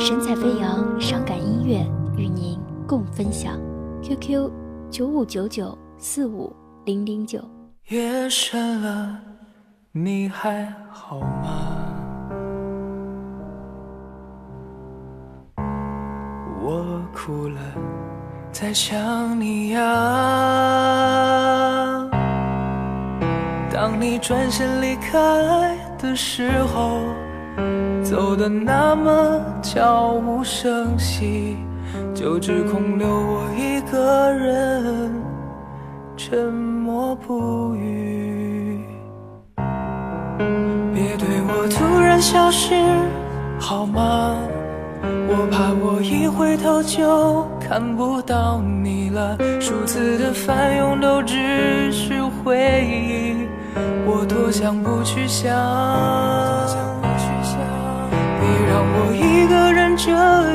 [0.00, 1.86] 神采飞扬，伤感音乐
[2.16, 3.60] 与您共分享。
[4.02, 4.50] QQ
[4.90, 6.50] 九五九九四五
[6.86, 7.38] 零零九。
[7.90, 9.18] 夜深了，
[9.92, 11.84] 你还好吗？
[16.62, 17.60] 我哭了，
[18.50, 19.80] 在想你呀。
[23.70, 27.00] 当你转身离开的时候，
[28.10, 31.56] 走的那么悄无声息，
[32.12, 35.12] 就只空留我一个人，
[36.16, 38.84] 沉默不语。
[40.92, 42.74] 别对我突然消失，
[43.60, 44.34] 好吗？
[45.28, 53.46] 我怕我一回头就看不到你了，数次的翻涌都只是回忆，
[54.04, 55.48] 我多想不去想，
[58.70, 60.12] 让我一个人这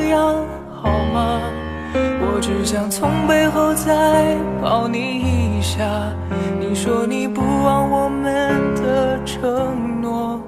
[0.08, 0.42] 样
[0.80, 1.38] 好吗？
[1.92, 5.84] 我只想从背后再抱你一下，
[6.58, 10.40] 你说你不忘我们的承诺，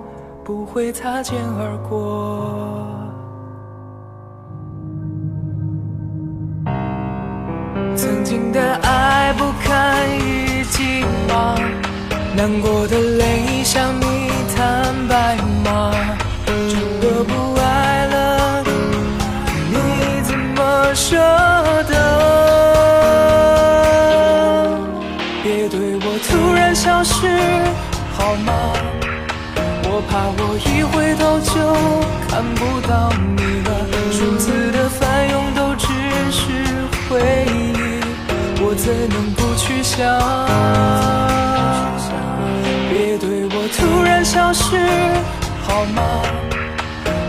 [0.42, 2.86] 不会擦肩而过。
[7.94, 11.54] 曾经的爱不堪一击吗？
[12.34, 15.92] 难过的泪向你坦白吗？
[26.78, 27.26] 消失
[28.16, 28.52] 好吗？
[29.82, 31.50] 我怕我一回头就
[32.28, 33.70] 看不到你了，
[34.12, 35.88] 数次的翻涌都只
[36.30, 36.40] 是
[37.10, 37.18] 回
[37.50, 37.74] 忆。
[38.62, 39.98] 我怎能不去想？
[42.88, 44.78] 别对我突然消失
[45.66, 46.00] 好吗？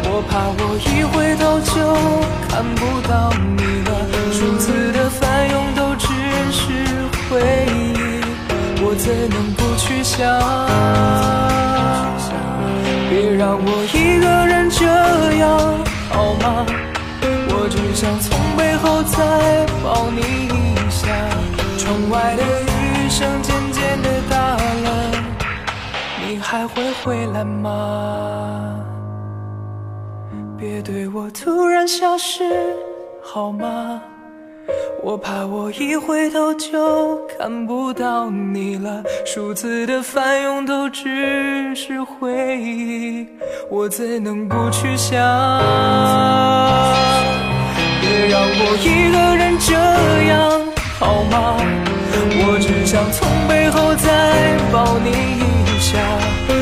[0.04, 0.99] 我怕我一
[8.92, 10.18] 我怎能不去想？
[13.08, 14.84] 别让我一个人这
[15.38, 15.48] 样
[16.10, 16.66] 好吗？
[17.50, 21.08] 我只想从背后再抱你一下。
[21.78, 25.12] 窗外的雨声渐渐的大了，
[26.28, 28.76] 你还会回来吗？
[30.58, 32.44] 别对我突然消失
[33.22, 34.02] 好吗？
[35.02, 43.28] 我怕我一回头就看不到你了，数次的翻涌都只是回忆，
[43.70, 45.18] 我怎能不去想？
[48.02, 49.74] 别让我一个人这
[50.28, 50.38] 样
[51.00, 51.56] 好吗？
[52.42, 55.98] 我只想从背后再抱你一下。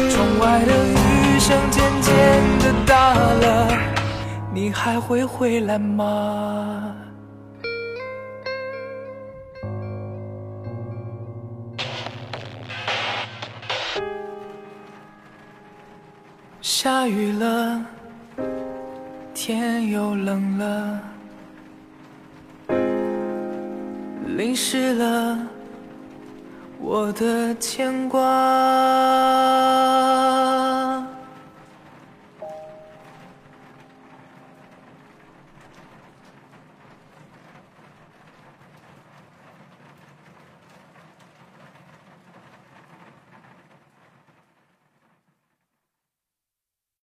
[0.09, 2.13] 窗外的雨声渐渐
[2.59, 3.67] 的大了，
[4.53, 6.95] 你还会回来吗？
[16.87, 17.81] 下雨了，
[19.33, 21.01] 天又冷了，
[24.37, 25.37] 淋湿了
[26.79, 28.21] 我的牵挂。